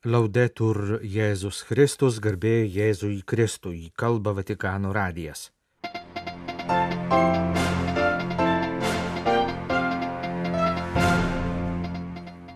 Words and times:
Laudetur 0.00 1.02
Jėzus 1.04 1.58
Kristus, 1.68 2.22
garbė 2.24 2.64
Jėzui 2.64 3.18
Kristui, 3.20 3.90
kalba 3.92 4.32
Vatikano 4.32 4.94
radijas. 4.96 5.50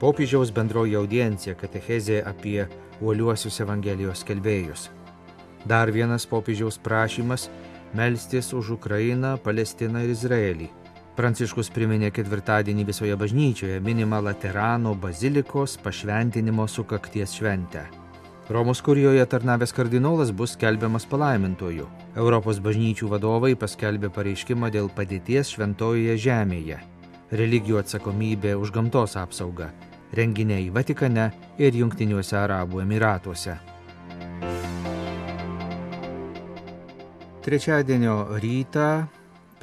Popiežiaus 0.01 0.55
bendroji 0.57 0.97
audiencija 0.97 1.53
katechezė 1.53 2.23
apie 2.25 2.65
uoliuosius 3.03 3.61
Evangelijos 3.61 4.25
kelbėjus. 4.25 4.89
Dar 5.69 5.93
vienas 5.93 6.25
popiežiaus 6.25 6.81
prašymas- 6.81 7.51
melstis 8.01 8.55
už 8.55 8.71
Ukrainą, 8.81 9.37
Palestiną 9.37 10.01
ir 10.01 10.17
Izraelį. 10.17 10.71
Pranciškus 11.15 11.69
priminė 11.71 12.09
ketvirtadienį 12.11 12.89
visoje 12.89 13.15
bažnyčioje 13.15 13.77
minimą 13.87 14.19
Laterano 14.27 14.97
bazilikos 14.99 15.77
pašventinimo 15.79 16.67
sukakties 16.67 17.37
šventę. 17.39 17.85
Romos 18.51 18.83
kurijoje 18.83 19.23
tarnavęs 19.31 19.73
kardinolas 19.73 20.33
bus 20.35 20.57
skelbiamas 20.59 21.07
palaimintoju. 21.07 21.87
Europos 22.19 22.59
bažnyčių 22.59 23.13
vadovai 23.15 23.55
paskelbė 23.55 24.11
pareiškimą 24.11 24.73
dėl 24.75 24.91
padėties 24.91 25.55
šventojoje 25.55 26.19
žemėje. 26.27 26.83
Religijų 27.31 27.79
atsakomybė 27.85 28.59
už 28.59 28.75
gamtos 28.75 29.15
apsaugą. 29.15 29.71
Renginiai 30.19 30.67
Vatikane 30.75 31.31
ir 31.63 31.79
Junktiniuose 31.79 32.37
Arabų 32.43 32.83
Emiratuose. 32.83 33.61
Trečiadienio 37.47 38.41
rytą 38.43 39.05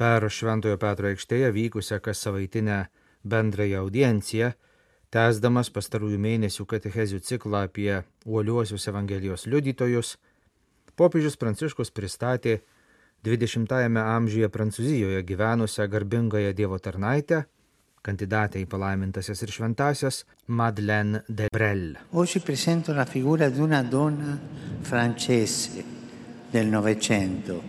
per 0.02 0.26
Šventojo 0.26 0.80
Petro 0.82 1.06
aikštėje 1.12 1.54
vykusią 1.54 2.00
kas 2.02 2.26
savaitinę 2.26 2.82
bendrąją 3.22 3.86
audienciją 3.86 4.50
Tęsdamas 5.12 5.68
pastarųjų 5.68 6.16
mėnesių 6.24 6.64
katechezių 6.64 7.18
ciklą 7.20 7.66
apie 7.66 7.98
uoliuosius 8.24 8.86
Evangelijos 8.88 9.44
liudytojus, 9.44 10.14
popiežius 10.96 11.36
Pranciškus 11.36 11.92
pristatė 11.92 12.62
20-ame 13.28 14.00
amžiuje 14.00 14.48
Prancūzijoje 14.54 15.20
gyvenusią 15.28 15.84
garbingąją 15.92 16.54
Dievo 16.56 16.78
tarnaitę, 16.80 17.42
kandidatę 18.00 18.62
į 18.64 18.70
palaimintasias 18.72 19.44
ir 19.44 19.52
šventasias 19.52 20.22
Madeleine 20.48 21.20
de 21.28 21.52
Brel. 21.52 21.84
Oggi 22.16 22.40
presento 22.40 22.96
la 22.96 23.04
figura 23.04 23.50
di 23.52 23.60
una 23.60 23.82
donna 23.82 24.38
francese 24.80 25.84
del 26.50 26.72
Novecento, 26.72 27.60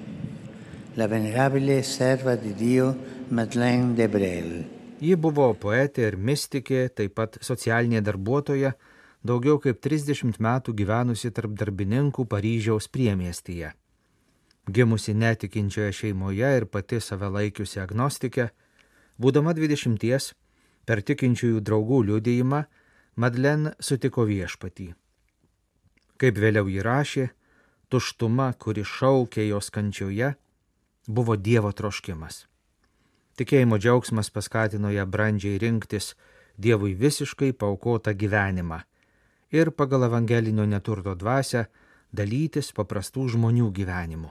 la 0.95 1.07
venerabile 1.07 1.81
serva 1.81 2.35
di 2.35 2.53
Dio 2.53 2.95
Madeleine 3.29 3.93
de 3.93 4.07
Brel. 4.07 4.51
Ji 5.01 5.15
buvo 5.17 5.49
poetė 5.57 6.05
ir 6.11 6.17
mystikė, 6.17 6.85
taip 6.93 7.15
pat 7.17 7.39
socialinė 7.41 8.03
darbuotoja, 8.05 8.75
daugiau 9.25 9.57
kaip 9.63 9.81
30 9.81 10.37
metų 10.37 10.75
gyvenusi 10.77 11.31
tarp 11.33 11.55
darbininkų 11.57 12.27
Paryžiaus 12.29 12.87
priemiestyje. 12.93 13.73
Gimusi 14.69 15.15
netikinčioje 15.17 15.91
šeimoje 15.91 16.53
ir 16.59 16.67
pati 16.71 17.01
save 17.01 17.27
laikiusi 17.27 17.81
agnostikė, 17.83 18.51
būdama 19.19 19.51
20 19.57 20.33
per 20.85 21.01
tikinčiųjų 21.01 21.59
draugų 21.59 22.03
liudijimą, 22.11 22.63
Madlen 23.15 23.73
sutiko 23.77 24.23
viešpatį. 24.25 24.93
Kaip 26.17 26.37
vėliau 26.39 26.65
jį 26.65 26.81
rašė, 26.81 27.27
tuštuma, 27.89 28.53
kuri 28.57 28.81
šaukė 28.81 29.45
jos 29.51 29.69
kančioje, 29.69 30.31
buvo 31.07 31.35
Dievo 31.35 31.71
troškimas. 31.71 32.45
Tikėjimo 33.37 33.79
džiaugsmas 33.81 34.29
paskatino 34.29 34.91
ją 34.93 35.05
brandžiai 35.09 35.57
rinktis 35.57 36.13
Dievui 36.57 36.93
visiškai 36.93 37.51
paukotą 37.57 38.13
gyvenimą 38.13 38.83
ir 39.51 39.71
pagal 39.71 40.05
evangelinio 40.05 40.65
neturto 40.69 41.15
dvasę 41.17 41.65
dalytis 42.13 42.71
paprastų 42.77 43.27
žmonių 43.33 43.71
gyvenimu. 43.73 44.29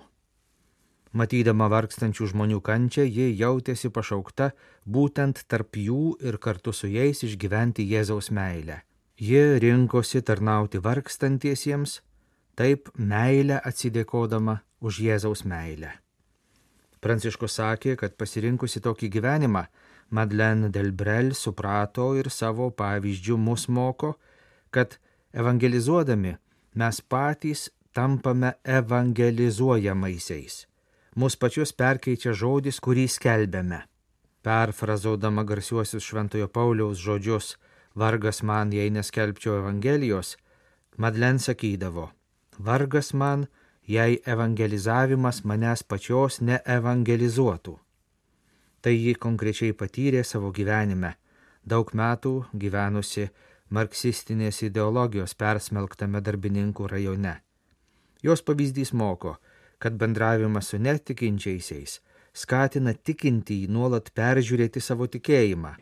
Matydama 1.12 1.66
vargstančių 1.68 2.30
žmonių 2.30 2.60
kančią, 2.64 3.04
ji 3.04 3.34
jautėsi 3.36 3.90
pašaukta 3.92 4.52
būtent 4.88 5.42
tarp 5.46 5.76
jų 5.76 6.16
ir 6.24 6.38
kartu 6.38 6.72
su 6.72 6.88
jais 6.88 7.20
išgyventi 7.26 7.84
Jėzaus 7.90 8.30
meilę. 8.32 8.80
Ji 9.20 9.58
rinkosi 9.60 10.22
tarnauti 10.24 10.80
vargstantiesiems, 10.80 12.00
taip 12.56 12.88
meilę 12.96 13.60
atsidėkodama 13.60 14.62
už 14.80 15.02
Jėzaus 15.04 15.44
meilę. 15.44 15.92
Pranciškus 17.02 17.56
sakė, 17.58 17.96
kad 17.98 18.14
pasirinkusi 18.14 18.82
tokį 18.82 19.08
gyvenimą, 19.16 19.64
Madeleine 20.14 20.68
Delbrel 20.70 21.32
suprato 21.34 22.12
ir 22.14 22.28
savo 22.30 22.68
pavyzdžių 22.78 23.38
mus 23.40 23.66
moko, 23.68 24.14
kad 24.70 24.98
evangelizuodami 25.32 26.36
mes 26.78 27.00
patys 27.00 27.70
tampame 27.96 28.52
evangelizuojamaisiais. 28.64 30.66
Mūsų 31.16 31.38
pačius 31.40 31.72
perkeičia 31.76 32.32
žodis, 32.32 32.80
kurį 32.80 33.08
skelbėme. 33.10 33.82
Perfrazaudama 34.42 35.44
garsiuosius 35.48 36.06
Šventojo 36.06 36.48
Pauliaus 36.48 37.02
žodžius, 37.02 37.56
vargas 37.94 38.42
man, 38.42 38.72
jei 38.72 38.90
neskelbčiau 38.90 39.58
Evangelijos, 39.60 40.36
Madlen 40.96 41.38
sakydavo, 41.40 42.10
vargas 42.58 43.12
man, 43.12 43.46
jei 43.46 43.61
evangelizavimas 43.88 45.42
manęs 45.44 45.82
pačios 45.82 46.40
neevangelizuotų. 46.40 47.78
Tai 48.82 48.92
ji 48.94 49.14
konkrečiai 49.14 49.72
patyrė 49.72 50.22
savo 50.24 50.50
gyvenime, 50.50 51.14
daug 51.64 51.90
metų 51.94 52.34
gyvenusi 52.54 53.28
marksistinės 53.70 54.62
ideologijos 54.62 55.34
persmelktame 55.34 56.20
darbininkų 56.20 56.86
rajone. 56.86 57.36
Jos 58.22 58.42
pavyzdys 58.42 58.92
moko, 58.92 59.36
kad 59.78 59.98
bendravimas 59.98 60.70
su 60.70 60.78
netikinčiaisiais 60.78 62.00
skatina 62.32 62.94
tikintį 62.96 63.66
nuolat 63.68 64.08
peržiūrėti 64.16 64.80
savo 64.80 65.06
tikėjimą. 65.06 65.74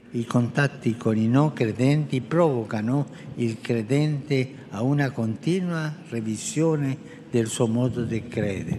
Credenti 1.54 2.20
provocano 2.20 3.06
il 3.36 3.56
credente 3.62 4.40
a 4.72 4.82
una 4.82 5.10
continua 5.10 5.92
revisione 6.10 7.19
del 7.32 7.48
suo 7.48 7.66
modo 7.66 8.04
di 8.04 8.22
credere. 8.28 8.78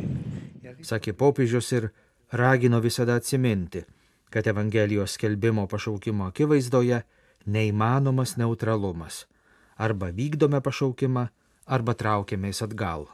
Sakė 0.82 1.14
popiežius 1.14 1.72
ir 1.78 1.90
ragino 2.32 2.80
visada 2.82 3.16
atsiminti, 3.16 3.84
kad 4.32 4.48
Evangelijos 4.48 5.18
skelbimo 5.18 5.68
pašaukimo 5.68 6.30
akivaizdoje 6.32 7.02
neįmanomas 7.46 8.38
neutralumas. 8.38 9.26
Arba 9.78 10.12
vykdome 10.16 10.62
pašaukimą, 10.62 11.28
arba 11.66 11.94
traukiamės 11.98 12.62
atgal. 12.66 13.08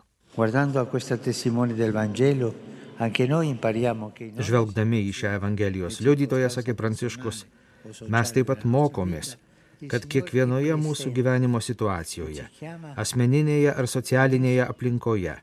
Žvelgdami 4.48 5.00
į 5.09 5.14
šią 5.19 5.34
Evangelijos 5.38 6.00
liudytoją, 6.02 6.50
sakė 6.54 6.75
Pranciškus, 6.78 7.44
mes 8.09 8.34
taip 8.36 8.50
pat 8.50 8.66
mokomės, 8.66 9.36
kad 9.91 10.07
kiekvienoje 10.09 10.77
mūsų 10.79 11.13
gyvenimo 11.15 11.61
situacijoje, 11.63 12.47
asmeninėje 12.97 13.73
ar 13.73 13.89
socialinėje 13.91 14.65
aplinkoje, 14.65 15.35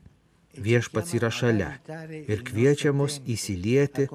viešpats 0.67 1.15
yra 1.17 1.31
šalia 1.31 1.71
ir 2.27 2.43
kviečia 2.47 2.93
mus 2.95 3.19
įsilieti 3.25 4.07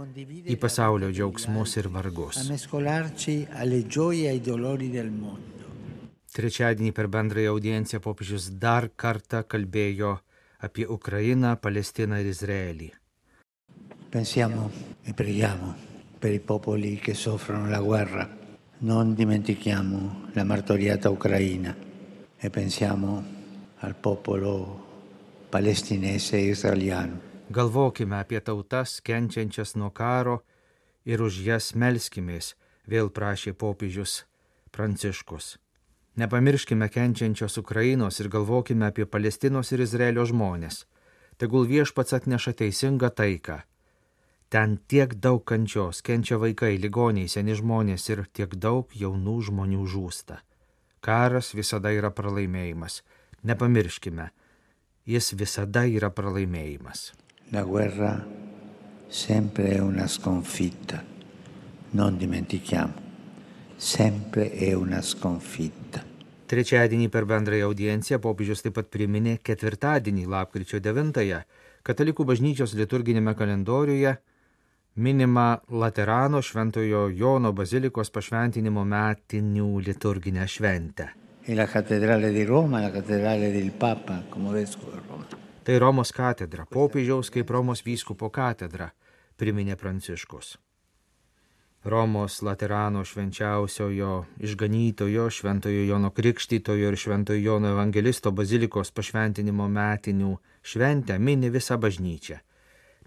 į 0.45 0.57
pasaulio 0.61 1.11
džiaugsmus 1.13 1.77
ir 1.81 1.91
vargus. 1.93 2.41
Trečiadienį 6.31 6.93
per 6.95 7.09
bendrąją 7.11 7.53
audienciją 7.57 7.99
popiežius 8.05 8.53
dar 8.63 8.87
kartą 8.95 9.43
kalbėjo 9.43 10.19
apie 10.63 10.87
Ukrainą, 10.87 11.57
Palestiną 11.57 12.21
ir 12.23 12.31
Izraelį. 12.31 12.91
Pensiamo 14.11 14.71
e 15.07 15.15
preghiamo 15.15 15.75
per 16.19 16.33
i 16.33 16.41
popoli 16.41 16.97
che 16.97 17.15
soffrono 17.15 17.69
la 17.69 17.81
guerra. 17.81 18.40
Non 18.83 19.13
dimentichiamo 19.13 20.29
la 20.33 20.43
martoriata 20.43 21.11
Ucraina 21.11 21.77
e 22.39 22.49
pensiamo 22.49 23.23
al 23.81 23.95
popolo 23.95 25.45
palestinese 25.51 26.39
e 26.39 26.49
israeliano. 26.49 27.21
Galvokime 27.49 28.19
apie 28.19 28.41
tautas 28.41 29.03
kenčiančias 29.03 29.75
nuo 29.75 29.91
karo 29.91 30.45
ir 31.05 31.21
už 31.21 31.45
jas 31.45 31.75
melskimės, 31.77 32.57
vėl 32.89 33.13
prašė 33.13 33.53
popiežius 33.53 34.25
Pranciškus. 34.73 35.59
Nepamirškime 36.17 36.89
kenčiančios 36.89 37.61
Ukrainos 37.61 38.17
ir 38.25 38.33
galvokime 38.33 38.89
apie 38.89 39.05
Palestinos 39.05 39.77
ir 39.77 39.85
Izraelio 39.85 40.25
žmonės. 40.25 40.87
Tegul 41.37 41.69
viešpats 41.69 42.17
atneša 42.17 42.57
teisingą 42.57 43.13
taiką 43.13 43.61
Ten 44.51 44.81
tiek 44.91 45.13
daug 45.15 45.45
kančios, 45.47 46.01
kenčia 46.03 46.35
vaikai, 46.43 46.73
ligoniai, 46.83 47.29
seni 47.31 47.55
žmonės 47.55 48.09
ir 48.11 48.25
tiek 48.35 48.57
daug 48.59 48.91
jaunų 48.99 49.35
žmonių 49.47 49.85
žūsta. 49.87 50.41
Karas 51.07 51.53
visada 51.55 51.93
yra 51.95 52.09
pralaimėjimas. 52.11 52.97
Nepamirškime, 53.47 54.25
jis 55.07 55.29
visada 55.39 55.85
yra 55.87 56.11
pralaimėjimas. 56.11 57.13
La 57.55 57.63
guerra 57.63 58.11
sempre 59.07 59.69
è 59.77 59.79
una 59.79 60.09
sconfitta. 60.09 60.99
Non 61.95 62.19
dimentichiamo. 62.19 63.07
Sempre 63.77 64.51
è 64.51 64.73
una 64.73 65.01
sconfitta. 65.01 66.03
Trečiadienį 66.51 67.07
per 67.09 67.29
bendrąją 67.31 67.71
audienciją 67.71 68.19
popiežius 68.19 68.65
taip 68.67 68.75
pat 68.81 68.91
priminė 68.91 69.37
ketvirtadienį, 69.47 70.27
lapkričio 70.27 70.83
9-ąją, 70.83 71.39
katalikų 71.87 72.27
bažnyčios 72.27 72.75
liturginėme 72.75 73.37
kalendoriuje 73.39 74.17
minima 74.95 75.59
Laterano 75.69 76.43
Šventojo 76.43 77.09
Jono 77.09 77.53
bazilikos 77.53 78.11
pašventinimo 78.11 78.85
metinių 78.85 79.81
liturginę 79.87 80.47
šventę. 80.49 81.09
Roma, 82.49 82.81
Papa, 83.79 84.23
Roma. 84.35 85.25
Tai 85.65 85.79
Romos 85.79 86.13
katedra, 86.13 86.65
popiežiaus 86.67 87.31
kaip 87.31 87.51
Romos 87.51 87.83
vyskupo 87.85 88.31
katedra, 88.31 88.91
priminė 89.37 89.77
Pranciškus. 89.77 90.59
Romos 91.85 92.43
Laterano 92.43 93.05
švenčiausiojo 93.05 94.25
išganytojo, 94.39 95.31
Šventojo 95.31 95.85
Jono 95.89 96.11
Krikštytojo 96.11 96.91
ir 96.93 96.97
Šventojo 96.97 97.41
Jono 97.41 97.71
Evangelisto 97.73 98.31
bazilikos 98.31 98.91
pašventinimo 98.93 99.69
metinių 99.69 100.35
šventę 100.63 101.17
mini 101.19 101.49
visa 101.51 101.79
bažnyčia, 101.81 102.41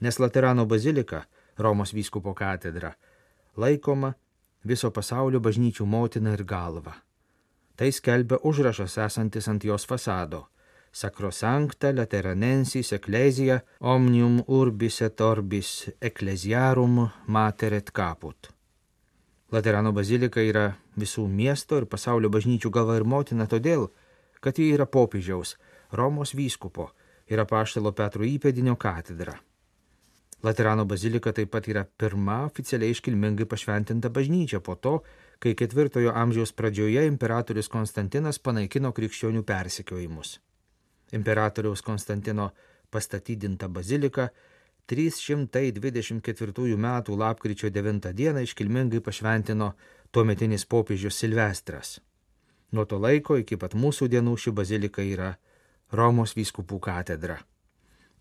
nes 0.01 0.19
Laterano 0.19 0.65
bazilika, 0.65 1.21
Romos 1.57 1.93
vyskupo 1.93 2.33
katedra, 2.33 2.93
laikoma 3.57 4.13
viso 4.65 4.91
pasaulio 4.91 5.41
bažnyčių 5.43 5.85
motina 5.85 6.33
ir 6.33 6.43
galva. 6.47 6.95
Tai 7.75 7.89
skelbia 7.91 8.39
užrašas 8.43 8.97
esantis 9.07 9.47
ant 9.47 9.63
jos 9.65 9.85
fasado. 9.85 10.47
Sacrosancta 10.93 11.89
Lateranensis 11.95 12.91
Ecclesia 12.93 13.61
Omnium 13.79 14.43
Urbis 14.47 15.01
et 15.01 15.21
Orbis 15.21 15.89
Ecclesiarum 15.99 16.99
Mater 17.27 17.73
et 17.73 17.89
Caput. 17.91 18.51
Laterano 19.51 19.91
bazilika 19.91 20.41
yra 20.41 20.67
visų 20.97 21.25
miesto 21.29 21.77
ir 21.81 21.89
pasaulio 21.89 22.29
bažnyčių 22.29 22.69
galva 22.69 22.99
ir 22.99 23.07
motina 23.09 23.47
todėl, 23.49 23.87
kad 24.39 24.57
ji 24.57 24.69
yra 24.73 24.85
popiežiaus, 24.85 25.57
Romos 25.91 26.33
vyskupo 26.33 26.91
ir 27.29 27.41
apaštalo 27.41 27.91
Petro 27.93 28.25
įpėdinio 28.25 28.77
katedra. 28.77 29.39
Laterano 30.43 30.83
bazilika 30.85 31.31
taip 31.31 31.53
pat 31.55 31.67
yra 31.71 31.85
pirma 31.85 32.41
oficialiai 32.45 32.91
iškilmingai 32.91 33.45
pašventinta 33.47 34.09
bažnyčia 34.11 34.59
po 34.59 34.75
to, 34.75 34.97
kai 35.39 35.53
ketvirtojo 35.55 36.11
amžiaus 36.15 36.51
pradžioje 36.51 37.05
imperatorius 37.07 37.71
Konstantinas 37.71 38.39
panaikino 38.39 38.91
krikščionių 38.91 39.43
persikiojimus. 39.47 40.39
Imperatoriaus 41.15 41.81
Konstantino 41.81 42.49
pastatydinta 42.91 43.67
bazilika 43.67 44.27
324 44.87 46.75
m. 46.75 46.87
lapkričio 47.23 47.69
9 47.69 48.13
d. 48.13 48.43
iškilmingai 48.43 48.99
pašventino 48.99 49.73
tuometinis 50.11 50.65
popiežius 50.65 51.17
Silvestras. 51.17 51.99
Nuo 52.71 52.85
to 52.85 52.97
laiko 52.99 53.37
iki 53.37 53.55
pat 53.57 53.75
mūsų 53.79 54.09
dienų 54.11 54.35
ši 54.37 54.51
bazilika 54.51 55.01
yra 55.01 55.35
Romos 55.91 56.35
vyskupų 56.35 56.79
katedra. 56.79 57.39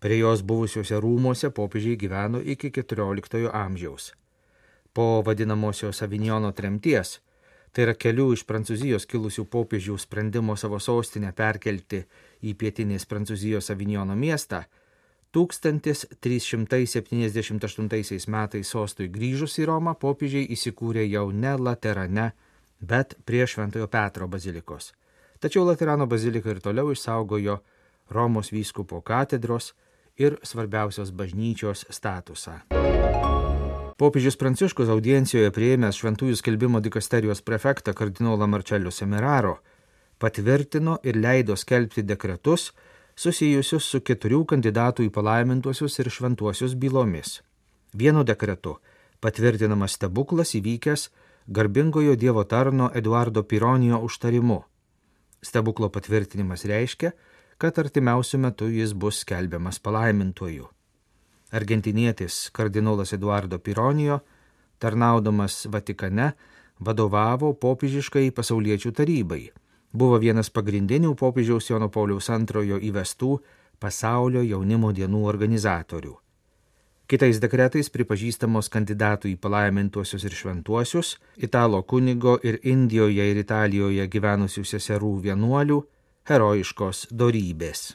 Prie 0.03 0.17
jos 0.19 0.41
buvusiuose 0.43 0.97
rūmose 0.99 1.47
popiežiai 1.55 1.95
gyveno 1.95 2.41
iki 2.43 2.67
XIV 2.75 3.47
amžiaus. 3.55 4.11
Po 4.93 5.23
vadinamosios 5.23 6.03
Avignono 6.03 6.51
tremties, 6.51 7.23
tai 7.71 7.83
yra 7.85 7.93
kelių 7.95 8.33
iš 8.35 8.43
Prancūzijos 8.49 9.07
kilusių 9.07 9.45
popiežių 9.53 9.95
sprendimo 10.03 10.55
savo 10.59 10.79
sostinę 10.83 11.31
perkelti 11.31 12.03
į 12.43 12.51
pietinės 12.59 13.07
Prancūzijos 13.07 13.71
Avignono 13.71 14.15
miestą, 14.19 14.67
1378 15.33 18.29
metais 18.35 18.67
sostui 18.69 19.07
grįžus 19.09 19.59
į 19.63 19.65
Romą 19.71 19.93
popiežiai 20.03 20.45
įsikūrė 20.53 21.03
jau 21.07 21.31
ne 21.31 21.57
Laterane, 21.57 22.31
bet 22.79 23.15
prie 23.25 23.47
Šventojo 23.47 23.87
Petro 23.87 24.27
bazilikos. 24.27 24.93
Tačiau 25.39 25.65
Laterano 25.65 26.07
bazilika 26.11 26.49
ir 26.51 26.59
toliau 26.61 26.91
išsaugojo 26.91 27.63
Romos 28.11 28.51
vyskupo 28.51 29.01
katedros 29.01 29.73
ir 30.17 30.37
svarbiausios 30.43 31.11
bažnyčios 31.11 31.85
statusą. 31.89 32.59
Popiežius 33.97 34.35
Pranciškus 34.41 34.89
audiencijoje 34.89 35.51
prieėmęs 35.53 35.99
Šventųjų 36.01 36.35
skelbimo 36.39 36.81
dikasterijos 36.81 37.43
prefektą 37.45 37.93
kardinolą 37.93 38.47
Marčelių 38.49 38.91
Semeraro 38.91 39.59
patvirtino 40.23 40.97
ir 41.03 41.17
leido 41.19 41.55
skelbti 41.59 42.03
dekretus, 42.07 42.71
susijusius 43.15 43.89
su 43.91 43.99
keturių 44.07 44.43
kandidatų 44.53 45.07
į 45.07 45.11
palaimintuosius 45.13 45.99
ir 45.99 46.09
šventuosius 46.15 46.77
bylomis. 46.79 47.41
Vienu 47.93 48.23
dekretu 48.23 48.77
patvirtinamas 49.23 49.97
stebuklas 49.97 50.55
įvykęs 50.59 51.09
garbingojo 51.47 52.15
Dievo 52.15 52.43
tarno 52.43 52.89
Eduardo 52.95 53.43
Pironijo 53.43 53.99
užtarimu. 54.07 54.63
Stebuklo 55.43 55.89
patvirtinimas 55.91 56.63
reiškia, 56.65 57.11
kad 57.57 57.79
artimiausiu 57.79 58.39
metu 58.39 58.67
jis 58.69 58.93
bus 58.93 59.19
skelbiamas 59.23 59.79
palaimintuoju. 59.79 60.67
Argentinietis 61.51 62.49
kardinolas 62.51 63.13
Eduardo 63.13 63.59
Pironijo, 63.59 64.19
tarnaudamas 64.79 65.67
Vatikane, 65.71 66.31
vadovavo 66.79 67.53
popiežiškai 67.53 68.31
pasauliečių 68.31 68.91
tarybai 68.91 69.43
buvo 69.93 70.17
vienas 70.17 70.49
pagrindinių 70.49 71.13
popiežiaus 71.15 71.69
Jono 71.69 71.89
Pauliaus 71.93 72.29
antrojo 72.33 72.79
įvestų 72.81 73.37
pasaulio 73.79 74.41
jaunimo 74.41 74.91
dienų 74.91 75.23
organizatorių. 75.29 76.15
Kitais 77.07 77.37
dekretais 77.43 77.91
pripažįstamos 77.93 78.71
kandidatų 78.73 79.33
į 79.33 79.37
palaimintuosius 79.43 80.23
ir 80.23 80.33
šventuosius, 80.33 81.17
italo 81.37 81.83
kunigo 81.83 82.37
ir 82.41 82.57
Indijoje 82.63 83.27
ir 83.29 83.37
Italijoje 83.37 84.07
gyvenusių 84.07 84.63
seserų 84.65 85.11
vienuolių 85.27 85.81
herojiškos 86.29 87.07
dorybės. 87.11 87.93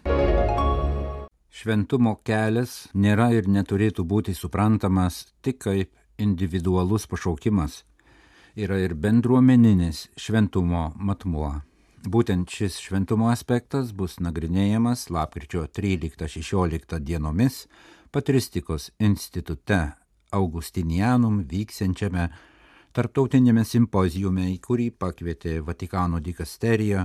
Šventumo 1.48 2.18
kelias 2.22 2.88
nėra 2.94 3.30
ir 3.34 3.48
neturėtų 3.48 4.04
būti 4.04 4.34
suprantamas 4.36 5.26
tik 5.42 5.62
kaip 5.64 5.90
individualus 6.20 7.06
pašaukimas, 7.10 7.82
yra 8.54 8.78
ir 8.84 8.94
bendruomeninis 8.94 10.08
šventumo 10.16 10.92
matmuo. 10.96 11.54
Būtent 12.08 12.52
šis 12.54 12.76
šventumo 12.78 13.30
aspektas 13.32 13.90
bus 13.92 14.20
nagrinėjamas 14.22 15.08
lapkričio 15.10 15.64
13-16 15.66 17.00
dienomis 17.02 17.64
Patristikos 18.10 18.90
institute 19.04 19.80
Augustinianum 20.32 21.42
vyksiančiame 21.48 22.28
tarptautinėme 22.96 23.64
simpozijume, 23.68 24.46
į 24.54 24.60
kurį 24.64 24.86
pakvietė 24.96 25.58
Vatikano 25.66 26.20
dikasterija 26.24 27.02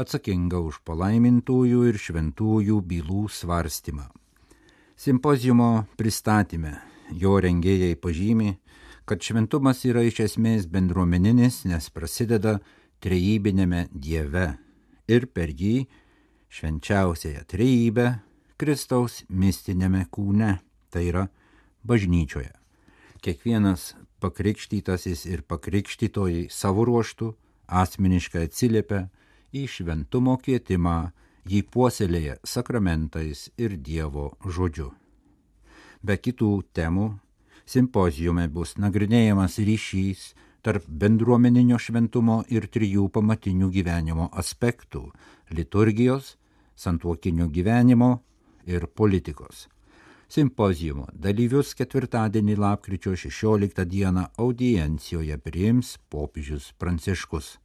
atsakinga 0.00 0.60
už 0.62 0.80
palaimintųjų 0.86 1.84
ir 1.90 1.98
šventųjų 2.00 2.78
bylų 2.88 3.26
svarstymą. 3.32 4.08
Simpozijumo 4.96 5.86
pristatyme 5.98 6.76
jo 7.18 7.38
rengėjai 7.42 7.96
pažymi, 8.00 8.56
kad 9.04 9.22
šventumas 9.22 9.82
yra 9.88 10.04
iš 10.06 10.22
esmės 10.28 10.68
bendruomeninis, 10.70 11.64
nes 11.66 11.90
prasideda 11.90 12.60
trejybinėme 13.02 13.88
Dieve 13.92 14.52
ir 15.10 15.26
per 15.26 15.50
jį 15.50 15.86
švenčiausiąją 16.52 17.42
trejybę 17.50 18.06
Kristaus 18.60 19.22
mistinėme 19.28 20.04
kūne, 20.12 20.60
tai 20.92 21.08
yra 21.10 21.26
bažnyčioje. 21.82 22.52
Kiekvienas 23.22 23.92
pakrikštytasis 24.22 25.24
ir 25.26 25.42
pakrikštytojai 25.50 26.46
savo 26.50 26.86
ruoštų 26.86 27.32
asmeniškai 27.82 28.46
atsiliepia 28.46 29.08
į 29.52 29.66
šventumo 29.68 30.38
kvietimą, 30.42 31.12
jį 31.48 31.62
puoselėja 31.72 32.38
sakramentais 32.46 33.50
ir 33.58 33.76
Dievo 33.76 34.32
žodžiu. 34.46 34.92
Be 36.02 36.16
kitų 36.18 36.52
temų, 36.74 37.12
simpozijume 37.66 38.48
bus 38.48 38.76
nagrinėjamas 38.78 39.58
ryšys 39.62 40.32
tarp 40.62 40.86
bendruomeninio 40.86 41.78
šventumo 41.78 42.42
ir 42.50 42.68
trijų 42.70 43.08
pamatinių 43.14 43.68
gyvenimo 43.70 44.28
aspektų- 44.32 45.10
liturgijos, 45.56 46.36
santuokinio 46.74 47.48
gyvenimo 47.48 48.20
ir 48.66 48.86
politikos. 48.86 49.68
Simpozijumo 50.32 51.08
dalyvius 51.12 51.74
ketvirtadienį 51.76 52.56
lapkričio 52.56 53.12
16 53.16 53.84
dieną 53.84 54.30
audiencijoje 54.38 55.36
priims 55.38 55.98
popiežius 56.08 56.72
Pranciškus. 56.78 57.58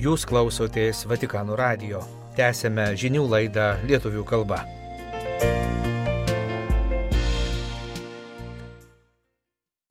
Jūs 0.00 0.22
klausotės 0.24 1.02
Vatikano 1.04 1.52
radio. 1.60 1.98
Tęsėme 2.32 2.86
žinių 2.96 3.26
laidą 3.28 3.66
lietuvių 3.84 4.22
kalba. 4.24 4.62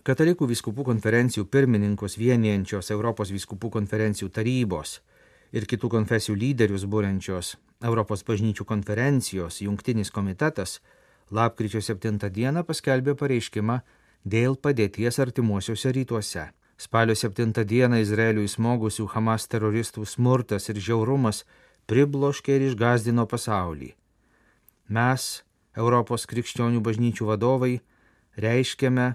Katalikų 0.01 0.49
viskupų 0.49 0.87
konferencijų 0.87 1.45
pirmininkus 1.53 2.17
vienijančios 2.17 2.89
Europos 2.89 3.29
viskupų 3.29 3.69
konferencijų 3.77 4.33
tarybos 4.33 4.97
ir 5.53 5.69
kitų 5.69 5.93
konfesijų 5.93 6.39
lyderius 6.41 6.89
būrenčios 6.89 7.59
Europos 7.85 8.25
bažnyčių 8.25 8.65
konferencijos 8.65 9.61
jungtinis 9.61 10.09
komitetas 10.09 10.79
lapkričio 11.29 11.85
7 11.85 12.17
dieną 12.33 12.65
paskelbė 12.65 13.13
pareiškimą 13.13 13.83
dėl 14.25 14.57
padėties 14.57 15.21
artimuosiuose 15.21 15.93
rytuose. 15.93 16.49
Spalio 16.79 17.12
7 17.15 17.51
dieną 17.67 17.98
Izraeliui 18.00 18.48
smogusių 18.48 19.09
Hamas 19.12 19.50
teroristų 19.51 20.05
smurtas 20.07 20.69
ir 20.71 20.77
žiaurumas 20.79 21.41
pribloškė 21.91 22.55
ir 22.55 22.63
išgazdino 22.69 23.25
pasaulį. 23.27 23.89
Mes, 24.88 25.25
Europos 25.75 26.24
krikščionių 26.31 26.79
bažnyčių 26.86 27.27
vadovai, 27.27 27.81
reiškiame 28.39 29.09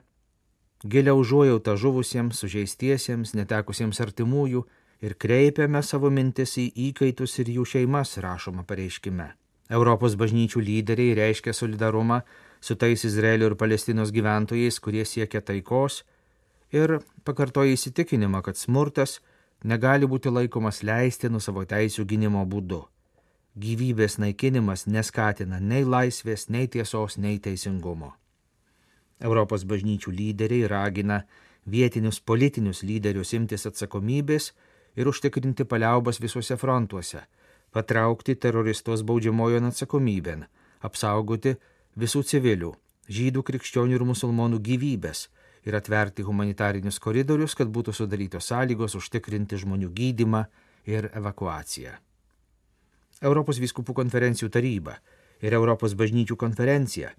giliau 0.84 1.22
užuojautą 1.22 1.78
žuvusiems, 1.80 2.44
sužeistiesiems, 2.44 3.32
netekusiems 3.32 4.00
artimųjų 4.04 4.66
ir 5.00 5.16
kreipiame 5.16 5.80
savo 5.80 6.12
mintis 6.12 6.58
į 6.60 6.68
įkaitus 6.90 7.40
ir 7.40 7.56
jų 7.56 7.64
šeimas, 7.64 8.18
rašoma 8.20 8.68
pareiškime. 8.68 9.30
Europos 9.72 10.20
bažnyčių 10.20 10.60
lyderiai 10.60 11.16
reiškia 11.16 11.56
solidarumą 11.56 12.20
su 12.60 12.76
tais 12.76 13.08
Izraelio 13.08 13.48
ir 13.48 13.56
Palestinos 13.56 14.12
gyventojais, 14.12 14.76
kurie 14.84 15.08
siekia 15.08 15.40
taikos 15.40 16.02
ir 16.74 16.98
pakartoja 17.24 17.74
įsitikinimą, 17.76 18.42
kad 18.42 18.58
smurtas 18.58 19.20
negali 19.62 20.08
būti 20.10 20.32
laikomas 20.32 20.82
leistinų 20.82 21.40
savo 21.40 21.64
teisų 21.68 22.04
gynimo 22.10 22.42
būdu. 22.50 22.82
Gyvybės 23.54 24.18
naikinimas 24.18 24.88
neskatina 24.90 25.60
nei 25.62 25.86
laisvės, 25.86 26.48
nei 26.50 26.66
tiesos, 26.66 27.16
nei 27.16 27.38
teisingumo. 27.38 28.10
Europos 29.22 29.62
bažnyčių 29.64 30.10
lyderiai 30.10 30.66
ragina 30.68 31.22
vietinius 31.70 32.18
politinius 32.20 32.82
lyderius 32.82 33.32
imtis 33.38 33.66
atsakomybės 33.70 34.50
ir 34.98 35.08
užtikrinti 35.08 35.64
paliaubas 35.70 36.18
visuose 36.20 36.58
frontuose, 36.58 37.22
patraukti 37.70 38.34
teroristos 38.34 39.06
baudžiamojon 39.06 39.70
atsakomybėn, 39.70 40.44
apsaugoti 40.82 41.54
visų 41.94 42.24
civilių, 42.26 42.74
žydų, 43.06 43.46
krikščionių 43.46 44.00
ir 44.00 44.06
musulmonų 44.10 44.58
gyvybės 44.66 45.28
ir 45.64 45.76
atverti 45.76 46.24
humanitarinius 46.24 47.00
koridorius, 47.00 47.54
kad 47.56 47.70
būtų 47.72 47.94
sudarytos 47.96 48.50
sąlygos 48.50 48.96
užtikrinti 48.98 49.58
žmonių 49.60 49.90
gydimą 49.96 50.44
ir 50.90 51.08
evakuaciją. 51.16 51.94
Europos 53.24 53.60
vyskupų 53.62 53.94
konferencijų 53.96 54.50
taryba 54.52 54.98
ir 55.40 55.56
Europos 55.56 55.94
bažnyčių 55.96 56.36
konferencija 56.36 57.14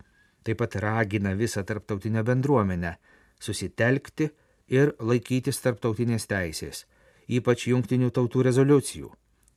taip 0.45 0.59
pat 0.61 0.75
ragina 0.77 1.33
visą 1.33 1.63
tarptautinę 1.65 2.21
bendruomenę 2.23 2.95
susitelkti 3.41 4.29
ir 4.69 4.93
laikytis 4.99 5.61
tarptautinės 5.63 6.27
teisės, 6.29 6.83
ypač 7.27 7.67
jungtinių 7.71 8.11
tautų 8.13 8.45
rezoliucijų, 8.49 9.09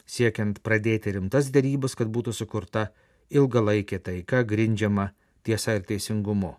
siekiant 0.08 0.62
pradėti 0.64 1.12
rimtas 1.16 1.52
dėrybas, 1.52 1.96
kad 1.96 2.08
būtų 2.08 2.32
sukurta 2.32 2.88
ilgalaikė 3.28 4.00
taika 4.00 4.42
grindžiama 4.42 5.10
tiesa 5.44 5.76
ir 5.76 5.84
teisingumu. 5.88 6.56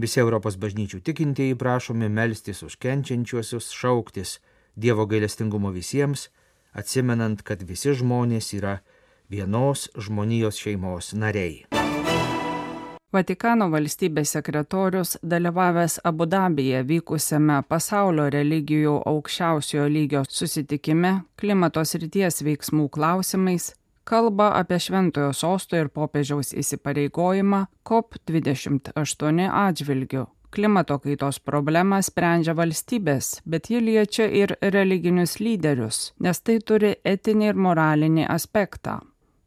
Visi 0.00 0.20
Europos 0.20 0.56
bažnyčių 0.56 1.02
tikintieji 1.04 1.58
prašomi 1.60 2.08
melstis 2.08 2.62
už 2.62 2.78
kenčiančiuosius, 2.80 3.68
šauktis 3.76 4.38
Dievo 4.76 5.04
gailestingumo 5.06 5.68
visiems, 5.70 6.30
atsimenant, 6.72 7.42
kad 7.44 7.60
visi 7.62 7.92
žmonės 7.92 8.54
yra 8.56 8.78
vienos 9.28 9.90
žmonijos 9.96 10.56
šeimos 10.56 11.12
nariai. 11.12 11.66
Vatikano 13.12 13.66
valstybės 13.68 14.30
sekretorius 14.32 15.18
dalyvavęs 15.20 15.98
Abu 16.08 16.24
Dabyje 16.24 16.80
vykusiame 16.88 17.58
pasaulio 17.68 18.30
religijų 18.32 18.94
aukščiausiojo 19.10 19.90
lygio 19.92 20.22
susitikime 20.24 21.18
klimatos 21.36 21.92
ryties 22.00 22.40
veiksmų 22.40 22.88
klausimais 22.96 23.74
kalba 24.04 24.52
apie 24.58 24.78
Šventojo 24.80 25.32
sosto 25.32 25.76
ir 25.76 25.88
popiežiaus 25.88 26.52
įsipareigojimą 26.58 27.66
COP28 27.88 29.48
atžvilgiu. 29.50 30.26
Klimato 30.52 30.98
kaitos 31.00 31.38
problemą 31.40 32.02
sprendžia 32.04 32.52
valstybės, 32.52 33.38
bet 33.48 33.70
ji 33.72 33.80
liečia 33.80 34.26
ir 34.28 34.52
religinius 34.60 35.38
lyderius, 35.40 36.10
nes 36.20 36.44
tai 36.44 36.58
turi 36.60 36.92
etinį 37.08 37.48
ir 37.54 37.62
moralinį 37.68 38.28
aspektą. 38.28 38.98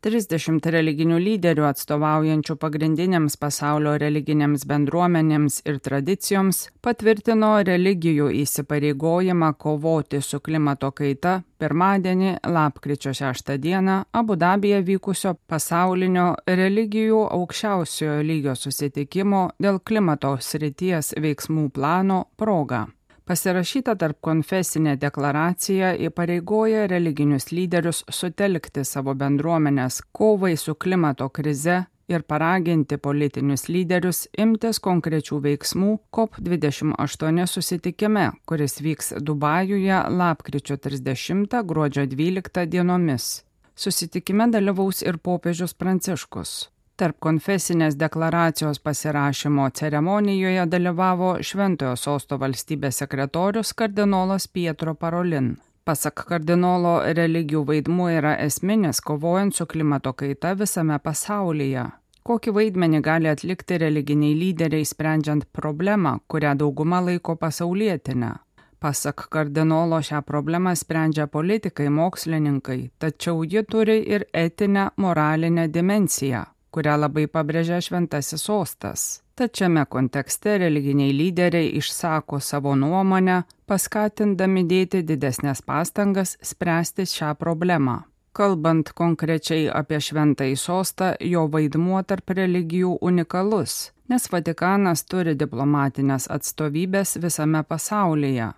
30 0.05 0.67
religinių 0.69 1.15
lyderių 1.17 1.63
atstovaujančių 1.65 2.55
pagrindinėms 2.61 3.39
pasaulio 3.41 3.95
religinėms 3.97 4.67
bendruomenėms 4.69 5.63
ir 5.65 5.79
tradicijoms 5.81 6.59
patvirtino 6.85 7.49
religijų 7.65 8.27
įsipareigojimą 8.43 9.49
kovoti 9.57 10.21
su 10.21 10.37
klimato 10.45 10.91
kaita 10.93 11.39
pirmadienį, 11.57 12.35
lapkričio 12.45 13.15
6 13.17 13.55
dieną, 13.63 14.03
Abu 14.13 14.37
Dabėje 14.37 14.83
vykusio 14.91 15.33
pasaulinio 15.49 16.35
religijų 16.45 17.23
aukščiausiojo 17.39 18.21
lygio 18.29 18.53
susitikimo 18.53 19.47
dėl 19.57 19.81
klimato 19.81 20.35
srities 20.37 21.15
veiksmų 21.17 21.71
plano 21.73 22.27
proga. 22.37 22.85
Pasirašyta 23.25 23.95
tarp 23.97 24.19
konfesinė 24.21 24.91
deklaracija 25.01 25.95
įpareigoja 26.07 26.83
religinius 26.91 27.47
lyderius 27.49 28.03
sutelkti 28.13 28.83
savo 28.85 29.15
bendruomenės 29.17 30.03
kovai 30.13 30.51
su 30.61 30.75
klimato 30.77 31.31
krize 31.33 31.79
ir 32.07 32.21
paraginti 32.29 32.99
politinius 33.01 33.65
lyderius 33.65 34.27
imtis 34.37 34.77
konkrečių 34.87 35.39
veiksmų 35.47 35.95
COP28 36.13 37.49
susitikime, 37.49 38.27
kuris 38.45 38.77
vyks 38.85 39.15
Dubajuje 39.17 40.03
lapkričio 40.21 40.77
30 40.85 41.57
gruodžio 41.65 42.05
12 42.13 42.69
dienomis. 42.69 43.41
Susitikime 43.75 44.51
dalyvaus 44.53 45.01
ir 45.01 45.17
popiežius 45.17 45.73
Pranciškus. 45.73 46.74
Tarp 46.95 47.17
konfesinės 47.19 47.97
deklaracijos 47.99 48.77
pasirašymo 48.79 49.65
ceremonijoje 49.75 50.61
dalyvavo 50.71 51.31
Šventojo 51.43 51.97
sosto 51.99 52.37
valstybės 52.39 53.01
sekretorius 53.01 53.73
kardinolas 53.75 54.45
Pietro 54.47 54.93
Parolin. 54.95 55.49
Pasak 55.83 56.23
kardinolo, 56.29 56.93
religijų 57.17 57.65
vaidmuo 57.67 58.07
yra 58.13 58.37
esminis 58.45 59.03
kovojant 59.03 59.57
su 59.59 59.67
klimato 59.67 60.15
kaita 60.15 60.53
visame 60.55 61.01
pasaulyje. 61.09 61.83
Kokį 62.23 62.55
vaidmenį 62.59 63.03
gali 63.03 63.33
atlikti 63.33 63.81
religiniai 63.83 64.39
lyderiai 64.39 64.87
sprendžiant 64.87 65.49
problemą, 65.51 66.21
kurią 66.31 66.55
dauguma 66.63 67.03
laiko 67.03 67.35
pasaulietinę? 67.35 68.31
Pasak 68.79 69.27
kardinolo 69.35 69.99
šią 69.99 70.23
problemą 70.23 70.71
sprendžia 70.79 71.27
politikai, 71.27 71.91
mokslininkai, 71.91 72.81
tačiau 72.97 73.43
ji 73.43 73.67
turi 73.67 73.99
ir 74.15 74.29
etinę, 74.31 74.93
moralinę 74.95 75.67
dimenciją 75.67 76.45
kurią 76.75 76.97
labai 77.05 77.27
pabrėžia 77.31 77.79
šventasis 77.83 78.43
sostas. 78.43 79.05
Tačiame 79.35 79.83
kontekste 79.91 80.57
religiniai 80.61 81.13
lyderiai 81.15 81.71
išsako 81.79 82.39
savo 82.39 82.75
nuomonę, 82.79 83.41
paskatindami 83.67 84.63
dėti 84.67 85.03
didesnės 85.07 85.63
pastangas 85.67 86.37
spręsti 86.51 87.07
šią 87.11 87.33
problemą. 87.39 88.03
Kalbant 88.35 88.91
konkrečiai 88.91 89.69
apie 89.71 90.01
šventąjį 90.03 90.55
sostą, 90.59 91.13
jo 91.23 91.45
vaidmuo 91.51 92.01
tarp 92.03 92.33
religijų 92.35 92.97
unikalus, 93.09 93.75
nes 94.11 94.27
Vatikanas 94.31 95.05
turi 95.07 95.37
diplomatinės 95.39 96.27
atstovybės 96.37 97.15
visame 97.23 97.63
pasaulyje. 97.63 98.49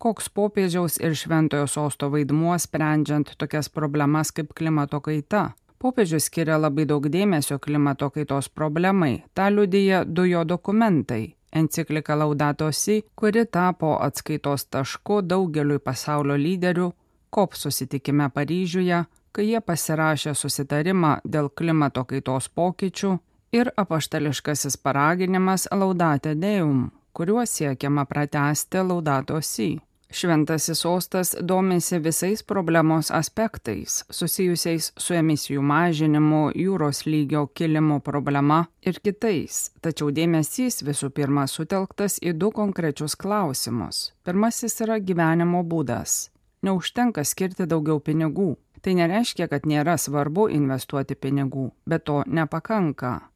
Koks 0.00 0.30
popiežiaus 0.32 1.00
ir 1.02 1.18
šventojo 1.18 1.66
sosto 1.68 2.08
vaidmuo 2.14 2.54
sprendžiant 2.58 3.34
tokias 3.38 3.68
problemas 3.68 4.30
kaip 4.32 4.54
klimato 4.56 5.02
kaita? 5.04 5.50
Popiežius 5.80 6.28
skiria 6.28 6.60
labai 6.60 6.84
daug 6.84 7.06
dėmesio 7.08 7.58
klimato 7.58 8.10
kaitos 8.12 8.48
problemai, 8.52 9.22
tą 9.34 9.48
liudyja 9.48 10.04
du 10.04 10.28
jo 10.28 10.44
dokumentai 10.44 11.22
enciklika 11.52 12.14
Laudato 12.14 12.72
Si, 12.72 13.04
kuri 13.14 13.46
tapo 13.46 13.96
atskaitos 14.00 14.64
tašku 14.64 15.20
daugeliui 15.22 15.78
pasaulio 15.78 16.36
lyderių 16.36 16.90
COP 17.34 17.54
susitikime 17.54 18.30
Paryžiuje, 18.34 19.04
kai 19.32 19.44
jie 19.46 19.60
pasirašė 19.60 20.34
susitarimą 20.34 21.16
dėl 21.24 21.50
klimato 21.50 22.04
kaitos 22.04 22.48
pokyčių 22.48 23.12
ir 23.52 23.70
apaštališkasis 23.76 24.76
paraginimas 24.76 25.68
Laudate 25.72 26.34
Deum, 26.34 26.90
kuriuo 27.12 27.46
siekiama 27.46 28.04
pratesti 28.04 28.82
Laudato 28.82 29.40
Si. 29.40 29.78
Šventasis 30.12 30.78
sostas 30.78 31.36
domisi 31.40 31.98
visais 31.98 32.42
problemos 32.42 33.10
aspektais 33.14 34.00
susijusiais 34.10 34.90
su 34.98 35.14
emisijų 35.14 35.62
mažinimu, 35.62 36.40
jūros 36.58 37.04
lygio 37.06 37.44
kilimo 37.54 38.00
problema 38.02 38.64
ir 38.82 38.98
kitais, 39.04 39.70
tačiau 39.80 40.10
dėmesys 40.10 40.82
visų 40.82 41.12
pirma 41.14 41.46
sutelktas 41.46 42.18
į 42.18 42.34
du 42.42 42.50
konkrečius 42.50 43.14
klausimus. 43.14 44.10
Pirmasis 44.26 44.80
yra 44.82 44.98
gyvenimo 44.98 45.62
būdas. 45.62 46.32
Neužtenka 46.66 47.24
skirti 47.24 47.70
daugiau 47.70 48.02
pinigų. 48.02 48.56
Tai 48.80 48.94
nereiškia, 48.96 49.46
kad 49.46 49.66
nėra 49.68 49.98
svarbu 50.00 50.48
investuoti 50.50 51.14
pinigų, 51.14 51.70
bet 51.86 52.08
to 52.08 52.22
nepakanka 52.26 53.29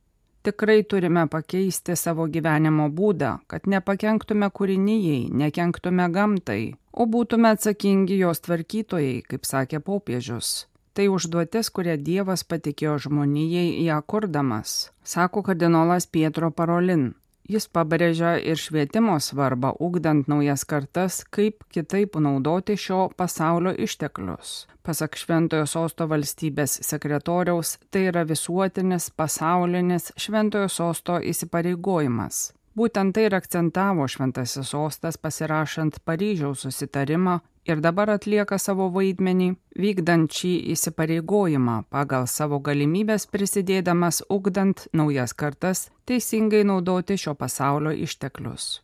tikrai 0.44 0.82
turime 0.84 1.24
pakeisti 1.32 1.96
savo 1.96 2.26
gyvenimo 2.28 2.90
būdą, 2.92 3.30
kad 3.48 3.66
nepakenktume 3.70 4.50
kūrinyjei, 4.58 5.32
nekenktume 5.42 6.10
gamtai, 6.12 6.74
o 6.92 7.08
būtume 7.08 7.54
atsakingi 7.56 8.20
jos 8.20 8.44
tvarkytojai, 8.44 9.18
kaip 9.30 9.48
sakė 9.48 9.80
popiežius. 9.88 10.52
Tai 10.94 11.08
užduotis, 11.10 11.72
kurią 11.74 11.96
Dievas 12.06 12.44
patikėjo 12.46 12.98
žmonijai 13.08 13.82
ją 13.88 13.98
kurdamas, 14.06 14.92
sako 15.02 15.42
kardinolas 15.48 16.06
Pietro 16.06 16.52
Parolin. 16.54 17.08
Jis 17.44 17.66
pabrėžia 17.68 18.38
ir 18.40 18.56
švietimo 18.56 19.18
svarbą, 19.20 19.74
ugdant 19.76 20.30
naujas 20.32 20.62
kartas, 20.64 21.18
kaip 21.28 21.66
kitaip 21.68 22.16
naudoti 22.16 22.76
šio 22.80 23.10
pasaulio 23.18 23.74
išteklius. 23.84 24.64
Pasak 24.84 25.18
Šventojo 25.20 25.66
sosto 25.68 26.06
valstybės 26.08 26.78
sekretoriaus, 26.88 27.76
tai 27.92 28.06
yra 28.08 28.24
visuotinis 28.24 29.10
pasaulinis 29.12 30.14
Šventojo 30.16 30.70
sosto 30.72 31.18
įsipareigojimas. 31.20 32.54
Būtent 32.74 33.12
tai 33.14 33.28
ir 33.28 33.36
akcentavo 33.36 34.08
Šventasis 34.08 34.72
sostas 34.72 35.20
pasirašant 35.20 36.00
Paryžiaus 36.08 36.64
susitarimą 36.64 37.42
ir 37.66 37.80
dabar 37.80 38.10
atlieka 38.14 38.58
savo 38.58 38.88
vaidmenį, 38.94 39.54
vykdant 39.80 40.32
šį 40.32 40.52
įsipareigojimą 40.74 41.76
pagal 41.90 42.28
savo 42.30 42.60
galimybės 42.60 43.26
prisidėdamas 43.32 44.22
ugdant 44.28 44.86
naujas 44.92 45.34
kartas 45.34 45.88
teisingai 46.08 46.64
naudoti 46.64 47.16
šio 47.18 47.34
pasaulio 47.34 47.94
išteklius. 48.06 48.80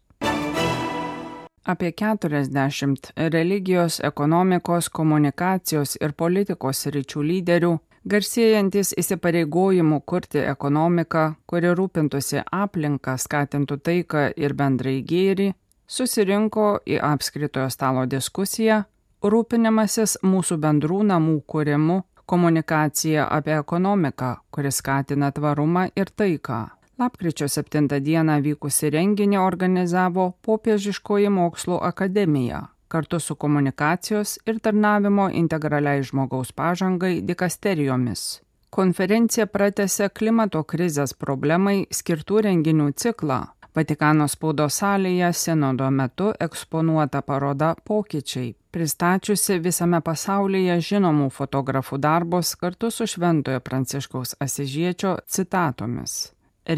Apie 1.70 1.92
40 1.92 3.12
religijos, 3.30 4.00
ekonomikos, 4.00 4.88
komunikacijos 4.88 5.98
ir 6.00 6.16
politikos 6.16 6.86
ryčių 6.88 7.22
lyderių 7.30 7.74
garsėjantis 8.08 8.94
įsipareigojimu 8.98 10.00
kurti 10.08 10.40
ekonomiką, 10.40 11.24
kuri 11.46 11.74
rūpintųsi 11.76 12.40
aplinką, 12.44 13.16
skatintų 13.20 13.76
taiką 13.84 14.24
ir 14.40 14.54
bendrai 14.56 15.00
gėrį, 15.04 15.50
susirinko 15.90 16.66
į 16.86 17.00
apskritojo 17.02 17.68
stalo 17.74 18.06
diskusiją, 18.06 18.84
rūpinimasis 19.22 20.20
mūsų 20.22 20.58
bendrų 20.62 21.02
namų 21.10 21.40
kūrimu, 21.50 22.00
komunikacija 22.30 23.26
apie 23.38 23.56
ekonomiką, 23.58 24.34
kuris 24.54 24.78
skatina 24.78 25.32
tvarumą 25.34 25.88
ir 25.98 26.12
taiką. 26.14 26.60
Lapkričio 27.00 27.48
7 27.48 27.88
dieną 28.04 28.36
vykusi 28.44 28.90
renginį 28.92 29.38
organizavo 29.40 30.34
Popiežiškoji 30.44 31.30
mokslo 31.32 31.78
akademija, 31.82 32.66
kartu 32.88 33.20
su 33.20 33.34
komunikacijos 33.34 34.36
ir 34.46 34.60
tarnavimo 34.60 35.30
integraliai 35.42 36.04
žmogaus 36.04 36.52
pažangai 36.52 37.20
dikasterijomis. 37.24 38.42
Konferencija 38.70 39.48
pratęsė 39.50 40.10
klimato 40.14 40.60
krizės 40.62 41.16
problemai 41.16 41.88
skirtų 41.90 42.44
renginių 42.46 42.92
ciklą. 42.94 43.40
Vatikano 43.80 44.26
spaudos 44.28 44.76
salėje 44.82 45.30
sinodo 45.32 45.86
metu 45.98 46.26
eksponuota 46.44 47.22
paroda 47.24 47.70
Pokyčiai, 47.88 48.50
pristačiusi 48.74 49.54
visame 49.64 50.00
pasaulyje 50.04 50.74
žinomų 50.88 51.28
fotografų 51.32 51.96
darbus 52.04 52.50
kartu 52.60 52.90
su 52.92 53.06
Šventojo 53.08 53.62
Pranciškaus 53.64 54.34
Asižiečio 54.44 55.14
citatomis. 55.24 56.16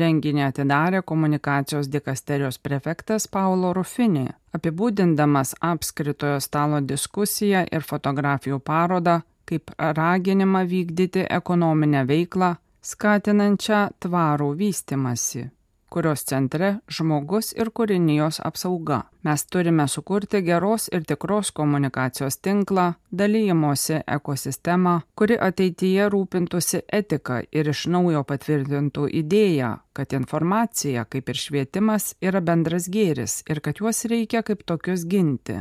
Renginį 0.02 0.44
atidarė 0.46 1.00
komunikacijos 1.02 1.88
dikasterijos 1.90 2.60
prefektas 2.62 3.26
Paulo 3.26 3.72
Rufini, 3.74 4.28
apibūdindamas 4.54 5.56
apskritojo 5.72 6.36
stalo 6.44 6.78
diskusiją 6.92 7.64
ir 7.72 7.88
fotografijų 7.88 8.60
parodą 8.60 9.16
kaip 9.50 9.74
raginimą 9.98 10.62
vykdyti 10.70 11.26
ekonominę 11.40 12.04
veiklą, 12.12 12.52
skatinančią 12.92 13.82
tvarų 14.06 14.52
vystimasi 14.62 15.48
kurios 15.92 16.24
centre 16.28 16.68
žmogus 16.88 17.52
ir 17.52 17.70
kūrinijos 17.76 18.40
apsauga. 18.48 19.02
Mes 19.22 19.44
turime 19.46 19.86
sukurti 19.88 20.40
geros 20.42 20.88
ir 20.92 21.04
tikros 21.06 21.52
komunikacijos 21.54 22.38
tinklą, 22.42 22.86
dalymosi 23.12 24.00
ekosistemą, 24.16 24.94
kuri 25.14 25.36
ateityje 25.48 26.08
rūpintųsi 26.14 26.82
etika 27.00 27.42
ir 27.52 27.70
iš 27.74 27.84
naujo 27.92 28.24
patvirtintų 28.28 29.06
idėją, 29.22 29.74
kad 29.92 30.16
informacija, 30.16 31.04
kaip 31.04 31.28
ir 31.28 31.42
švietimas, 31.44 32.14
yra 32.20 32.40
bendras 32.40 32.88
gėris 32.90 33.42
ir 33.48 33.60
kad 33.60 33.84
juos 33.84 34.04
reikia 34.10 34.42
kaip 34.42 34.64
tokius 34.66 35.06
ginti. 35.06 35.60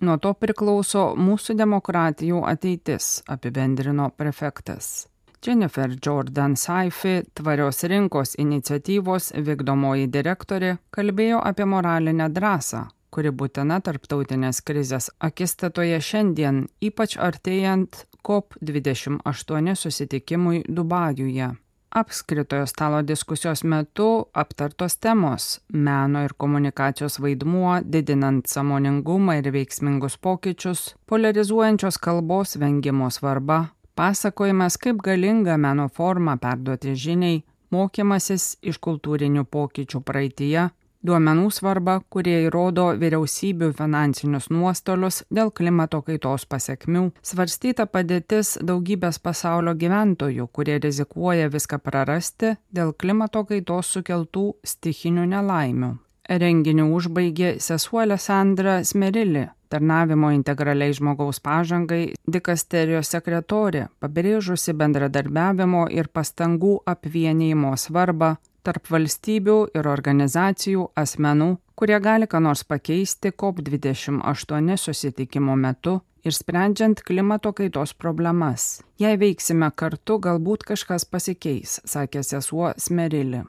Nuo 0.00 0.16
to 0.16 0.32
priklauso 0.32 1.10
mūsų 1.20 1.58
demokratijų 1.58 2.44
ateitis, 2.48 3.18
apibendrino 3.28 4.08
prefektas. 4.16 5.10
Jennifer 5.46 5.90
Jordan 6.06 6.56
Saifi, 6.56 7.22
tvarios 7.34 7.82
rinkos 7.88 8.34
iniciatyvos 8.38 9.30
vykdomoji 9.46 10.10
direktorė, 10.12 10.74
kalbėjo 10.92 11.38
apie 11.40 11.64
moralinę 11.64 12.26
drąsą, 12.28 12.82
kuri 13.08 13.32
būtina 13.32 13.78
tarptautinės 13.80 14.60
krizės 14.60 15.08
akistatoje 15.18 15.96
šiandien, 16.04 16.66
ypač 16.84 17.16
artėjant 17.16 18.04
COP28 18.20 19.74
susitikimui 19.80 20.62
Dubajuje. 20.68 21.50
Apskritojo 21.90 22.68
stalo 22.70 23.00
diskusijos 23.02 23.64
metu 23.64 24.28
aptartos 24.34 25.00
temos- 25.00 25.60
meno 25.88 26.22
ir 26.22 26.36
komunikacijos 26.36 27.18
vaidmuo, 27.18 27.80
didinant 27.82 28.46
samoningumą 28.46 29.38
ir 29.40 29.52
veiksmingus 29.52 30.18
pokyčius, 30.18 30.94
polarizuojančios 31.06 31.98
kalbos 31.98 32.56
vengimo 32.56 33.10
svarba, 33.10 33.70
pasakojimas, 34.00 34.78
kaip 34.80 35.02
galinga 35.04 35.56
meno 35.60 35.88
forma 35.92 36.36
perduoti 36.40 36.94
žiniai, 36.96 37.42
mokymasis 37.74 38.54
iš 38.70 38.78
kultūrinių 38.86 39.44
pokyčių 39.56 40.00
praeitie, 40.08 40.70
duomenų 41.04 41.50
svarba, 41.52 41.98
kurie 42.12 42.38
įrodo 42.46 42.86
vyriausybių 43.02 43.70
finansinius 43.76 44.48
nuostolius 44.56 45.22
dėl 45.28 45.52
klimato 45.52 46.00
kaitos 46.06 46.48
pasiekmių, 46.48 47.06
svarstyta 47.32 47.86
padėtis 47.92 48.56
daugybės 48.72 49.20
pasaulio 49.20 49.76
gyventojų, 49.82 50.48
kurie 50.48 50.80
rizikuoja 50.80 51.52
viską 51.52 51.82
prarasti 51.84 52.56
dėl 52.72 52.94
klimato 52.96 53.44
kaitos 53.52 53.92
sukeltų 53.96 54.46
stichinių 54.64 55.28
nelaimių. 55.34 55.98
Renginių 56.30 56.84
užbaigė 56.94 57.56
sesuolė 57.58 58.14
Sandra 58.22 58.76
Smerili, 58.86 59.48
tarnavimo 59.66 60.30
integraliai 60.30 60.94
žmogaus 60.94 61.40
pažangai 61.42 62.12
dikasterijos 62.30 63.10
sekretorė, 63.10 63.88
pabrėžusi 63.98 64.76
bendradarbiavimo 64.78 65.88
ir 65.90 66.06
pastangų 66.14 66.76
apvienijimo 66.86 67.74
svarbą 67.74 68.36
tarp 68.62 68.86
valstybių 68.92 69.58
ir 69.74 69.90
organizacijų 69.90 70.86
asmenų, 71.02 71.50
kurie 71.74 71.98
gali 71.98 72.30
ką 72.30 72.44
nors 72.46 72.62
pakeisti 72.62 73.32
COP28 73.34 74.76
susitikimo 74.78 75.56
metu 75.58 75.98
ir 76.22 76.36
sprendžiant 76.36 77.02
klimato 77.02 77.50
kaitos 77.56 77.94
problemas. 77.94 78.84
Jei 79.02 79.18
veiksime 79.18 79.72
kartu, 79.74 80.20
galbūt 80.22 80.68
kažkas 80.74 81.08
pasikeis, 81.08 81.80
sakė 81.88 82.22
sesuo 82.22 82.74
Smerili. 82.78 83.48